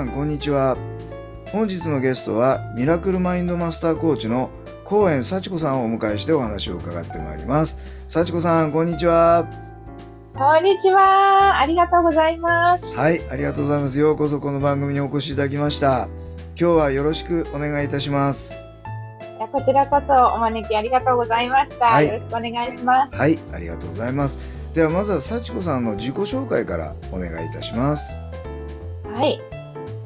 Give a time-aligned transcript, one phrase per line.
[0.00, 0.78] さんこんにちは
[1.52, 4.48] 本日のゲストはミラクルマインドマスターコーチの
[4.86, 7.76] 高円幸子さんをお迎えしてお話を伺ってまいります
[8.08, 9.46] 幸子さんこんにちは
[10.34, 11.60] こんにちは。
[11.60, 12.84] ありがとうございます。
[12.86, 16.08] はいありがとうございますようこそこの番組にお越しいただきました
[16.58, 18.54] 今日はよろしくお願いいたします
[19.52, 21.84] こちらこそお招きありがとうございました。
[21.84, 23.18] はいよろしくお願いします。
[23.18, 24.38] はいありがとうございます
[24.72, 28.18] ではまずは幸子さんの自己紹介からお願いいたします
[29.04, 29.59] はい。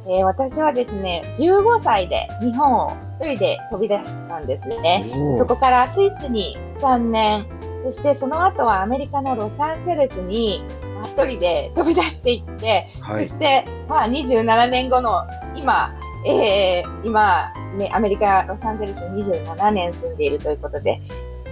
[0.06, 5.04] えー私はですね、15歳で日本を一人で飛び出したんですね。
[5.38, 7.46] そこからスイスに3年、
[7.84, 10.62] そしてその後はアメリカのロサンゼルスに
[10.96, 13.26] まあ一人で飛び出していって、はい。
[13.26, 15.22] そして、まあ、27年後の
[15.54, 15.94] 今、
[16.26, 21.00] えー今、ね、アメリカ・ロサンゼルスに27年住んでいるということで、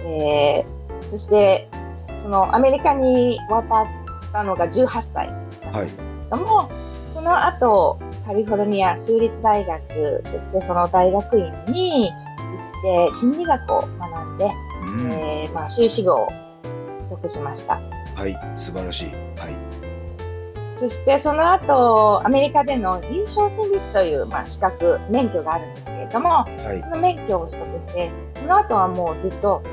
[0.05, 1.67] えーそして、
[2.23, 3.85] そのアメリカに渡っ
[4.31, 6.39] たのが18歳はい。
[6.39, 6.82] も、そ
[7.23, 15.11] の後、カリフォルニア州立大学、そしてその大学院に行って心理学を学んで、うん。
[15.11, 16.27] えーまあ、修士号を
[17.09, 17.79] 取得しました。
[18.15, 19.05] はい素晴らしい。
[19.39, 19.55] はい。
[20.79, 26.81] そしてその後、アメリカでの臨床心理師という、まあ、資格、免許があるんですけれども、はい。
[26.83, 29.63] その免許を取得して、その後はもうずっと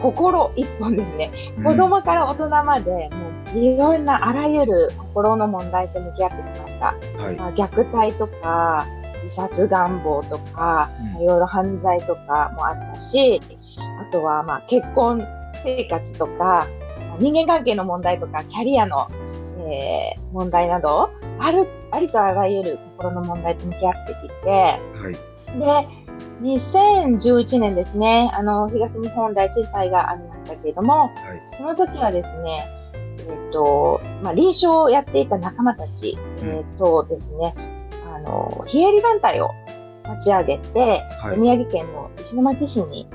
[0.00, 1.30] 心一本ですね。
[1.64, 3.08] 子供から大人まで、も
[3.54, 7.18] ういろんなあらゆる心の問題と向き合ってきました。
[7.18, 7.36] うんはい。
[7.36, 8.86] まあ、虐待とか、
[9.22, 13.40] 自殺願望とか、いろいろ犯罪とかもあったし、
[14.00, 15.24] あとはまあ結婚
[15.62, 16.66] 生活とか、まあ
[17.20, 19.08] 人間関係の問題とか、キャリアの、
[19.58, 24.78] えー問題など、ある、ありとあらゆる心の問題と向き合ってきて、は
[25.10, 25.12] い。
[25.58, 26.02] で、
[26.40, 31.10] 2011年ですね、あの、東日本大震災がありましたけれども、はい。
[31.56, 32.66] その時はですね、
[33.28, 36.48] えっ、と、まあ、臨床をやっていた仲間たち、うん。
[36.48, 37.54] えっ、とですね、
[38.14, 39.50] あの、非営利団体を
[40.04, 41.38] 立ち上げて、はい。
[41.38, 43.08] 宮城県の石巻市に、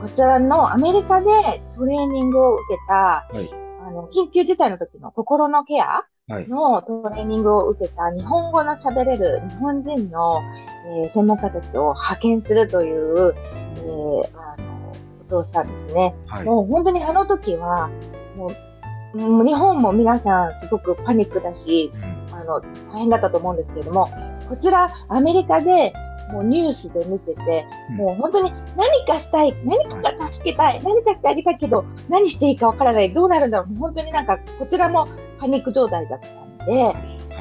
[0.00, 1.26] こちらのアメリカで
[1.74, 3.50] トレーニングを受けた、はい。
[3.86, 6.48] あの、緊急事態の時の心のケアはい。
[6.48, 10.42] のトレーニングを受けた日本語の喋れる日本人の、
[11.02, 13.34] えー専門家たちを派遣するという、
[13.76, 16.14] えーあの、ことをしたんですね。
[16.26, 16.44] はい。
[16.44, 17.90] もう本当にあの時は、
[18.36, 18.50] もう
[19.14, 21.90] 日本も皆さんすごくパニックだし、
[22.32, 22.60] あの、
[22.92, 24.08] 大変だったと思うんですけれども、
[24.48, 25.92] こちらアメリカで
[26.32, 27.96] もうニュースで見てて、うん。
[27.96, 35.06] もう本当に何かしたい、何か助けたい、何かしてあげたいけど、何していいかわからない、どうなるんだろう、本当になんかこちらも
[35.38, 36.20] パニック状態だっ
[36.58, 36.96] たんで、やはい。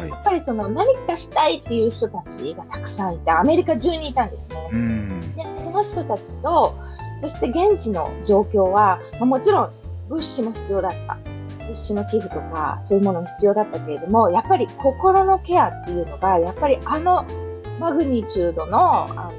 [0.10, 4.70] っぱりその何かしたいっていう人たちがたくさんいて、アメリカ中にいたんですね。
[4.72, 5.36] うん。
[5.36, 6.76] でその人たちと、
[7.22, 9.70] そして現地の状況は、まあ、もちろん
[10.10, 11.18] 物資も必要だった。
[11.68, 17.26] 物資の寄付とか、そういうものも必要だったけれども、やっぱり心のケアっていうのが、やっぱりあの
[17.80, 19.32] マグニチュードの、あの、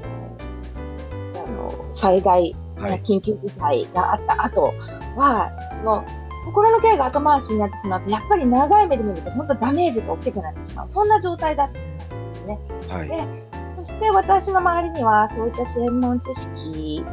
[1.45, 4.71] あの災害、はい緊急事態があった後
[5.15, 6.05] は、その、
[6.45, 10.87] 心のケアが後回しになってしまうと、やっぱり長い目で見ると、本当ダメージが大きくなってしまう。
[10.87, 12.59] そんな状態だったんですね。
[12.87, 17.03] はいでそして私の周りには、そういった専門知識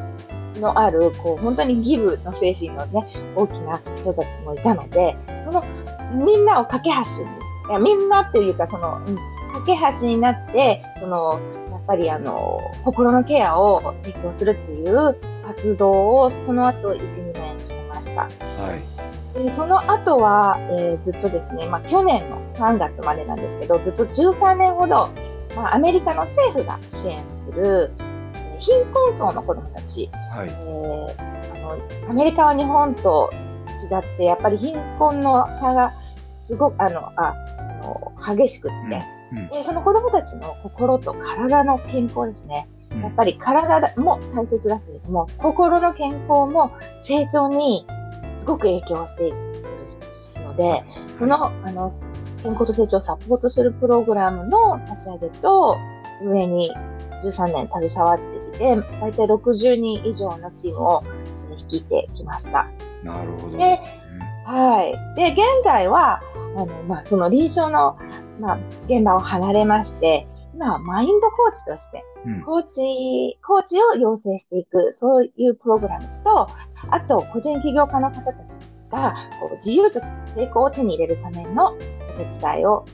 [0.61, 3.07] のある、こう、本当にギブの精神のね、
[3.37, 5.65] 大きな人たちもいたので、その、
[6.15, 7.31] みんなを架け橋に、
[7.71, 9.17] いや、みんなというか、その、うん、
[9.65, 15.17] 架け橋になって、その、やっぱりあの、心のケアを提供するっていう
[15.47, 18.23] 活動を、その後、1、2年してました。
[18.23, 18.95] はい
[19.35, 25.11] でその後は、えーずっとですね、まあ、去年の3月までなんですけど、ずっと13年ほど、
[25.57, 27.19] まあ、アメリカの政府が支援
[27.51, 28.14] する、えー
[28.65, 30.49] 貧困層の子どもたち、はい。
[30.49, 33.31] えーあの、アメリカは日本と
[33.91, 35.93] 違って、やっぱり貧困の差が
[36.41, 42.69] すごく、あの、あ、あの激しくって、うんでその子どもたちの心と体の健康ですね。
[42.93, 43.03] うん。
[43.03, 46.73] やっぱり体も大切だけれども、心の健康も
[47.07, 47.85] 成長に
[48.39, 49.37] すごく影響している
[50.45, 50.85] ので、
[51.19, 51.91] その、あの、
[52.43, 55.77] 健康と成長をサポートするプログラムの立ち上げと
[56.23, 56.71] 運営に
[57.25, 61.05] 13年携わってきて、大体60人以上のチームを
[61.57, 62.67] 率いてきました。
[63.03, 63.57] なるほど。
[63.57, 63.79] で
[64.47, 65.17] はい。
[65.17, 66.21] で、現在は、
[66.57, 67.99] あの、まあ、その臨床の、
[68.41, 76.49] まあ、現場を離れまして、今はマインドコーチとして、うんコーチ、コーチを養成していく、そういうプログラムと、
[76.91, 78.55] あと、個人起業家の方たち
[78.91, 80.01] が、こう自由と
[80.35, 81.77] 成功を手に入れるためのお
[82.17, 82.85] 手伝いを。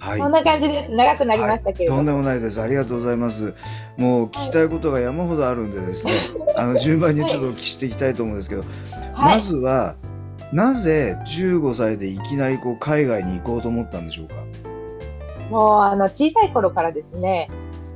[0.00, 0.92] はいこんな感じです。
[0.92, 1.98] 長くなりましたけれども。
[1.98, 2.60] とんでもないです。
[2.60, 3.54] ありがとうございます。
[3.98, 8.62] もう聞きたいことが山ほどあるんでですね、 あの順番にちょっとお聞きしていきたいと思うんですけど、
[9.12, 9.96] はいまずは
[10.52, 14.34] なぜ15歳でいきなりこう海外に行こうと思ったんでしょうか？
[15.50, 17.48] もうあの小さい頃からですね、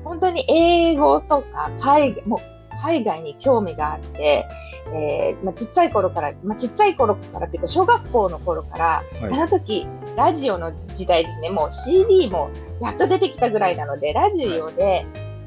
[0.05, 2.41] 本当に英語とか海もう
[2.83, 4.47] 海外に興味があって、
[4.95, 9.33] えーまあ、ちっちゃい頃から、まあ、ちっちゃい頃からっていうか小学校の頃から、はい。
[9.33, 9.87] あの時
[10.17, 12.51] ラジオの時代ですね、もう CD も
[12.81, 15.05] やっと出てきたぐらいなので、ラジオで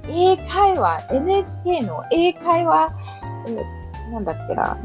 [0.09, 2.89] 英会話、NHK の英会話、
[3.47, 3.77] えー
[4.11, 4.77] なんだっけな、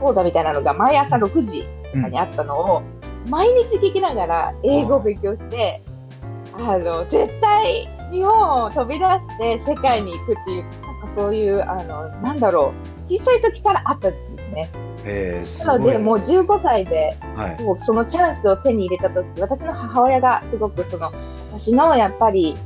[0.00, 2.82] 講座みたいなのが毎朝6時とかにあったのを、
[3.28, 5.82] 毎日聞きながら英語を勉強して、
[6.56, 10.80] あの、絶対日本を飛び出して世界に行くっていう、なんか
[11.16, 14.70] そういう、あの、なんだろう、小さい時からあったんですね。
[15.06, 17.56] えー、すごいなので、もう15歳で、はい。
[17.62, 21.12] こうそのチャンスを手に入れた時、私の母親がすごくその、
[21.52, 22.56] 私のやっぱり、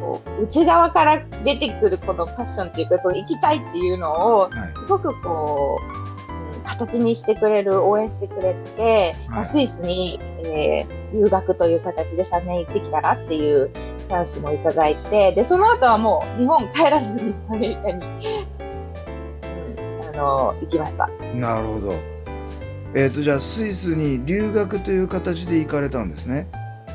[0.00, 4.50] こう内側から出てくるこのパッションっていうか、その行きたいっていうのを、はい。
[4.78, 6.08] すごくこう、うん
[6.78, 18.37] 形にしてくれる、応援してくれて、まあはいスイスに、えー留学という形で3年行ってきたらっていうチャンスもいただいて、で、その後はもう日本帰らずにアメリカに、
[20.18, 21.08] の、行きました。
[21.34, 21.94] なるほど。
[22.94, 26.46] えっ、とじゃあスイスに留学という形で行かれたんですね？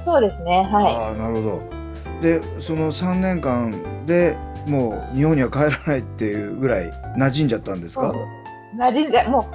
[0.06, 0.94] そうですね、はい。
[0.96, 1.62] ああなるほど。
[2.22, 4.38] でその3年間で
[4.68, 8.14] もう日本には帰らないっていうぐらい馴染んじゃったんですか？
[8.75, 9.48] 馴染んで、も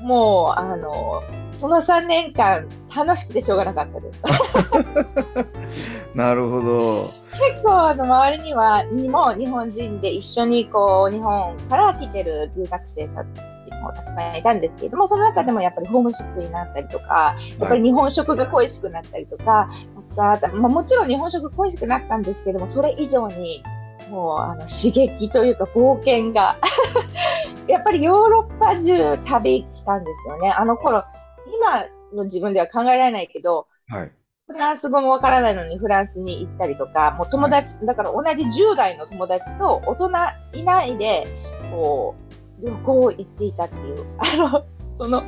[0.00, 1.22] う、もう、あの、
[1.60, 2.66] その3年間、
[2.96, 4.22] 楽しくてしょうがなかったです。
[6.14, 7.14] なるほど。
[7.50, 13.28] 結構、あの、周りには、にも日本人で一緒に、こう、日本から来てる留学生たち
[13.82, 19.68] もたくさんいたんですけれども、その中でもやっぱりホームシックになったりとか、やっぱり日本食が恋しくなったりとか、
[20.16, 23.62] あとまあ、もちろん日本食恋しくなったんですけども、それ以上に、
[24.10, 26.56] もうあの刺激というか冒険が
[27.66, 30.50] やっぱりヨーロッパ中旅したんですよね。
[30.50, 31.04] あの頃、
[31.46, 34.12] 今の自分では考えられないけど、はい。
[34.52, 40.10] フランス語もわからないのにフランスに行ったりとか、もう友達、だから同じ10代の友達と大人
[40.58, 41.26] いないで、
[41.70, 42.14] こ
[42.62, 44.64] う、旅行行っていたっていう、 あの、
[44.98, 45.22] その、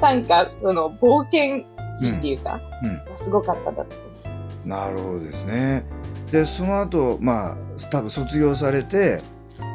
[0.00, 1.64] なんか、その、冒険
[2.00, 2.90] 期っていうか、うん。
[2.90, 3.00] うん。
[3.24, 4.06] すごかっただと思
[4.66, 5.84] なるほどですね。
[6.32, 7.56] でその後まあ
[7.90, 9.22] 多分卒業されて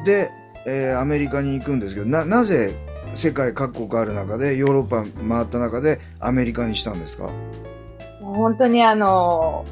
[0.03, 0.29] で、
[0.65, 2.75] えーアメリカに行くんですけどななぜ
[3.15, 7.29] 世界各国ある中でヨーロッパ回った中でアメリカにしたんですか？
[8.36, 9.66] 本当にあの、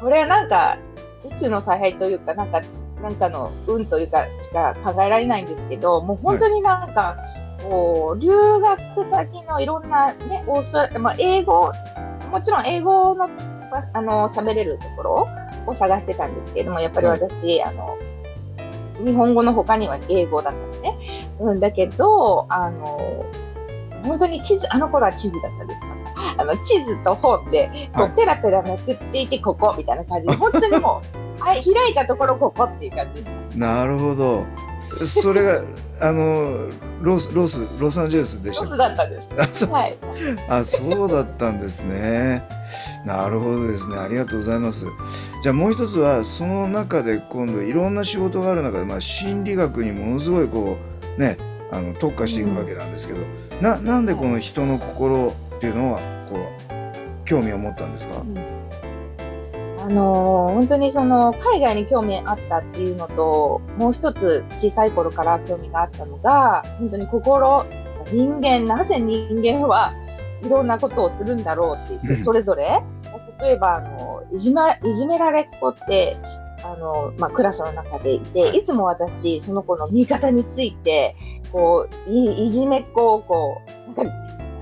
[0.00, 0.78] これはなんか、
[1.24, 2.60] 宇宙の采配というか、なんか、
[3.02, 7.16] なんかの運というかしか考えられないんですけど、もう本当になんか、
[7.62, 8.78] こう、留学
[9.10, 11.72] 先のいろんなね、オーストラリア、まあ、英語、
[12.30, 13.28] もちろん英語の、
[13.92, 15.28] あの、喋れるところ
[15.66, 17.96] を探してたんですけれども、やっぱり私、あの、
[19.04, 21.28] 日本語の他には英語だったのね。
[21.40, 23.24] うん、だけど、あの、
[24.04, 25.87] 本当に地図、あの頃は地図だったんですか
[26.38, 31.02] あの、地図と本で、こはいう、ペラペラめくっていて、ここ、みたいな感じで、 本当にも
[31.38, 33.58] う、はい、開いたところ、ここっていう感じです。
[33.58, 34.44] なるほど
[35.04, 35.62] それが
[36.00, 36.68] あの
[37.02, 39.66] ロスロスロサンゼルスでした一つだったんです。
[39.66, 39.96] はい。
[40.48, 42.42] あそうだったんですね。
[43.04, 43.96] なるほどですね。
[43.96, 44.86] ありがとうございます。
[45.42, 50.76] じゃあもう一つはその中で今度いろんな仕事がある中で、まあ、心理学にものすごいこ
[51.16, 51.36] うね
[51.72, 53.20] あの特化していくわけなんですけど、
[53.60, 56.17] ななんでこの人の心っていうのは
[57.28, 58.24] 興味を持ったんですか、
[59.80, 67.66] あのー本当にその海外に興味あったっていうのと、もう一つ小さい頃から興味があったのが、本当に心、
[68.10, 69.92] 人間、なぜ人間は
[70.42, 72.80] いろんなことをするんだろうってそれぞれ、
[73.40, 76.16] 例えばあのいじま、いじめられっ子って、
[76.64, 78.58] あの、まあ、クラスの中でいて、はい。
[78.58, 81.14] いつも私、その子の味方について、
[81.52, 83.60] こう、いいじめっ子をこ
[83.94, 84.12] う、なんか、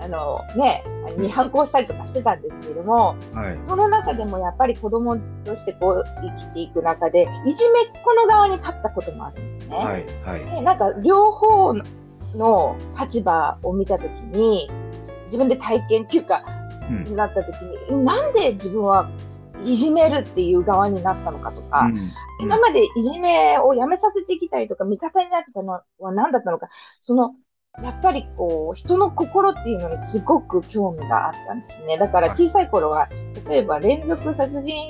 [0.06, 0.84] あの、ね、
[1.18, 3.58] に反抗したりとかしてたんですけれども、はい。
[3.68, 9.76] その中でもやっぱり子供としてこう生きていく中で、いじめっ子の側に立ったこともあるんですね。
[9.76, 10.06] はい。
[10.24, 10.44] はい。
[10.44, 11.74] でなんか両方
[12.34, 14.70] の立場を見たときに、
[15.24, 16.42] 自分で体験っていうか、
[16.88, 17.56] うんなったとき
[17.90, 19.10] に、なんで自分は
[19.64, 26.68] いじめるっていう側になったのかとか、うん今までいじめをやめさせてきたりとか、味方になってたのは何だったのか、
[27.00, 27.34] その、
[27.82, 31.98] やっぱりこう、人の心っていうのにすごく興味があったんですね。
[31.98, 33.08] だから小さい頃は、
[33.48, 34.88] 例えば連続殺人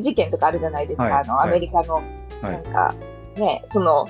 [0.00, 1.04] 事件とかあるじゃないですか。
[1.04, 2.42] はいあの、アメリカの、はい。
[2.42, 2.94] なんか、
[3.36, 4.06] ね、その、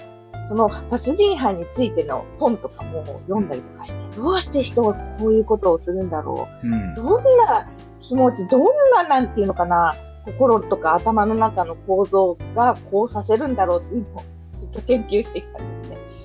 [0.48, 6.66] その殺人犯についての本とかも読んだりとかして、どうして人はこういうことをするんだろう。
[6.66, 6.94] うん。
[6.94, 7.68] どんな
[8.00, 8.62] 気持ち、どん
[8.94, 14.22] ななんていうのかな、心とか頭の中の構造がこうさせるんだろうっていうのを
[14.60, 15.67] ずっと研究してきたん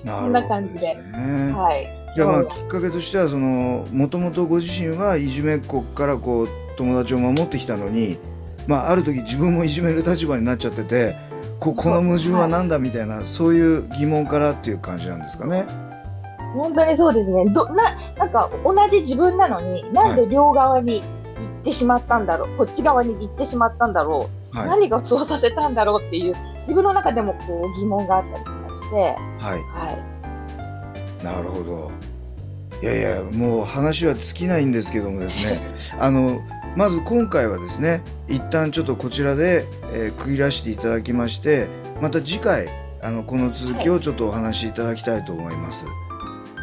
[0.04, 0.12] ですね。
[0.12, 1.86] なこんな感じでねはい。
[2.14, 8.18] じゃあまあきっかけとしてはそのもともとご自身はいじめっ子からこう友達を守ってきたのに、
[8.66, 11.16] まあ、ある時自分もいじめる立場になっちゃってて
[11.60, 15.66] ここの矛盾は何だみたいなそういう疑問からっていう感じなんですかね。
[16.54, 17.44] 本当にそうですね。
[17.46, 21.06] どななんか同じ自分なのに、なんで両側に行
[21.62, 28.44] ってしまったんだろう、こっち側に行ってしまったんだろう、はい、何がそうさせたんだろうっていう、自分の中でもこう疑問があったり
[28.94, 29.98] はい、は
[31.20, 31.24] い。
[31.24, 31.90] なるほど。
[32.82, 35.60] いやいやもう話は尽きないんですけどもですね
[35.98, 36.42] あの
[36.76, 41.68] まず今回はですね一旦ちょっとこちらで、えー区切らせていただきまして
[42.02, 42.68] また次回
[43.00, 45.86] あのこの続きをちょっとお話しいただきたいと思います。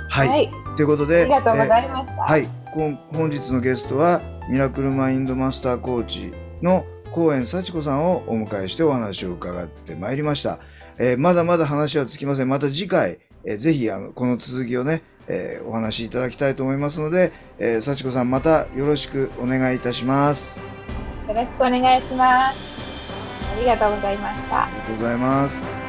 [0.10, 0.52] はい、はい。
[0.76, 2.12] ということでありがとうごえざいました。
[2.14, 10.60] ーはいこ本日のゲストはミラクルマインドマスターコーチの高円幸子さんをお迎えしてお話を伺ってまいりました。
[11.04, 12.50] えーまだまだ話はつきません。
[12.50, 20.60] また次回、えーぜひあのこの続きをね、えーお話しいただきたいと思いますので、えー幸子さんまたよろしくお願いいたします。
[21.28, 22.56] よろしくお願いします。
[23.56, 24.70] ありがとうございましたあ。
[24.70, 25.81] りがとうございます。